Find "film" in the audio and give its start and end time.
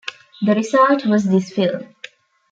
1.53-1.93